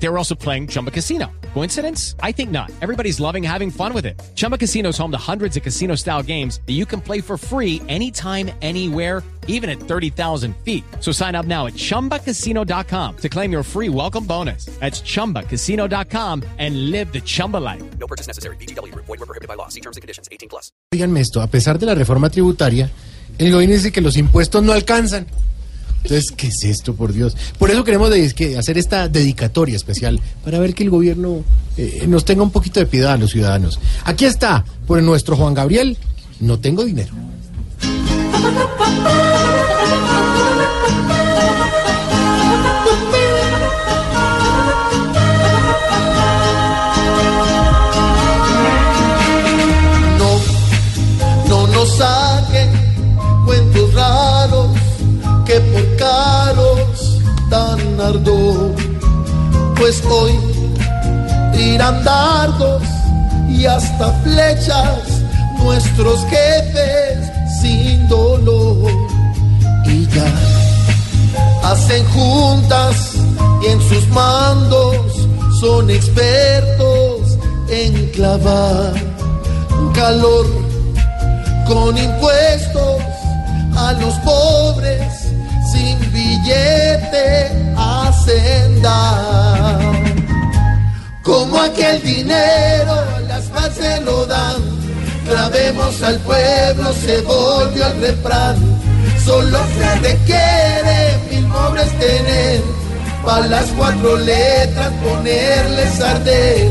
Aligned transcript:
They 0.00 0.08
were 0.08 0.18
also 0.18 0.34
playing 0.34 0.68
Chumba 0.68 0.90
Casino. 0.90 1.26
Coincidence? 1.54 2.14
I 2.22 2.32
think 2.32 2.50
not. 2.50 2.70
Everybody's 2.80 3.18
loving 3.18 3.42
having 3.42 3.70
fun 3.70 3.92
with 3.92 4.06
it. 4.06 4.20
Chumba 4.36 4.56
Casino 4.56 4.90
is 4.90 4.98
home 4.98 5.10
to 5.10 5.18
hundreds 5.18 5.56
of 5.56 5.62
casino 5.62 5.96
style 5.96 6.22
games 6.22 6.60
that 6.66 6.74
you 6.74 6.86
can 6.86 7.00
play 7.00 7.20
for 7.20 7.36
free 7.36 7.82
anytime, 7.88 8.50
anywhere, 8.62 9.22
even 9.48 9.68
at 9.68 9.80
30,000 9.80 10.54
feet. 10.64 10.84
So 11.00 11.10
sign 11.10 11.34
up 11.34 11.46
now 11.46 11.66
at 11.66 11.74
chumbacasino.com 11.74 13.16
to 13.16 13.28
claim 13.28 13.50
your 13.50 13.64
free 13.64 13.88
welcome 13.88 14.24
bonus. 14.24 14.66
That's 14.78 15.00
chumbacasino.com 15.02 16.44
and 16.58 16.90
live 16.90 17.12
the 17.12 17.20
Chumba 17.20 17.56
life. 17.56 17.82
No 17.98 18.06
purchase 18.06 18.28
necessary. 18.28 18.56
BGW. 18.56 18.94
Void 18.94 19.08
were 19.08 19.26
prohibited 19.26 19.48
by 19.48 19.54
law. 19.54 19.68
See 19.68 19.80
terms 19.80 19.96
and 19.96 20.02
conditions. 20.02 20.28
18 20.30 20.48
plus. 20.48 20.70
Díganme 20.92 21.20
esto, 21.20 21.42
a 21.42 21.48
pesar 21.48 21.78
de 21.78 21.86
la 21.86 21.94
reforma 21.94 22.30
tributaria, 22.30 22.90
el 23.38 23.50
gobierno 23.50 23.74
dice 23.74 23.90
que 23.90 24.00
los 24.00 24.16
impuestos 24.16 24.62
no 24.62 24.72
alcanzan. 24.72 25.26
Entonces, 26.02 26.32
¿qué 26.32 26.48
es 26.48 26.64
esto, 26.64 26.94
por 26.94 27.12
Dios? 27.12 27.36
Por 27.58 27.70
eso 27.70 27.84
queremos 27.84 28.10
hacer 28.56 28.78
esta 28.78 29.08
dedicatoria 29.08 29.76
especial, 29.76 30.20
para 30.44 30.58
ver 30.58 30.74
que 30.74 30.84
el 30.84 30.90
gobierno 30.90 31.42
eh, 31.76 32.04
nos 32.08 32.24
tenga 32.24 32.42
un 32.42 32.50
poquito 32.50 32.80
de 32.80 32.86
piedad 32.86 33.12
a 33.12 33.16
los 33.16 33.30
ciudadanos. 33.30 33.78
Aquí 34.04 34.24
está, 34.24 34.64
por 34.86 35.02
nuestro 35.02 35.36
Juan 35.36 35.54
Gabriel, 35.54 35.96
no 36.40 36.58
tengo 36.58 36.84
dinero. 36.84 37.12
Pues 59.76 60.04
hoy 60.04 60.32
tiran 61.52 62.04
dardos 62.04 62.82
y 63.48 63.66
hasta 63.66 64.12
flechas 64.22 65.22
nuestros 65.58 66.24
jefes 66.26 67.28
sin 67.60 68.06
dolor. 68.06 68.92
Y 69.86 70.06
ya 70.06 70.32
hacen 71.64 72.04
juntas 72.10 73.14
y 73.62 73.66
en 73.66 73.80
sus 73.88 74.06
mandos 74.10 75.28
son 75.60 75.90
expertos 75.90 77.36
en 77.68 78.10
clavar 78.10 78.94
calor 79.92 80.46
con 81.66 81.98
impuestos 81.98 83.02
a 83.76 83.92
los 83.94 84.14
pobres 84.20 85.32
sin 85.72 86.07
Como 91.22 91.60
aquel 91.60 92.02
dinero 92.02 92.94
las 93.28 93.44
paz 93.46 93.74
se 93.74 94.00
lo 94.00 94.24
dan, 94.26 94.56
grabemos 95.26 96.02
al 96.02 96.18
pueblo, 96.20 96.92
se 96.94 97.20
volvió 97.22 97.86
el 97.86 98.00
refrán. 98.00 98.56
Solo 99.24 99.58
se 99.76 99.94
requiere 99.96 101.18
mil 101.30 101.46
pobres 101.48 101.90
tener, 101.98 102.62
para 103.24 103.46
las 103.46 103.66
cuatro 103.76 104.16
letras 104.16 104.92
ponerles 105.04 106.00
arder. 106.00 106.70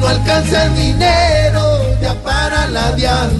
No 0.00 0.08
alcanza 0.08 0.64
el 0.64 0.74
dinero 0.74 1.78
ya 2.00 2.14
para 2.24 2.66
la 2.70 2.92
DIAN, 2.92 3.30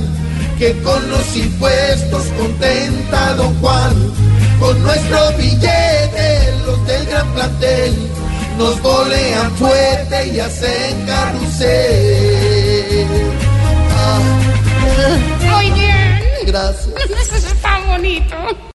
que 0.59 0.81
con 0.83 1.11
los 1.11 1.37
impuestos 1.37 2.25
contenta 2.39 3.35
don 3.35 3.59
Juan. 3.61 3.95
Con 4.61 4.81
nuestro 4.81 5.33
billete, 5.39 6.55
los 6.65 6.87
del 6.87 7.05
gran 7.07 7.29
plantel, 7.35 8.02
nos 8.59 8.81
volean 8.83 9.51
fuerte 9.57 10.27
y 10.29 10.41
hacen 10.41 11.07
carrusel. 11.07 13.07
Ah, 13.91 14.21
Muy 15.51 15.71
bien. 15.73 16.21
gracias. 16.47 16.89
Eso 17.11 17.37
está 17.49 17.79
bonito. 17.87 18.37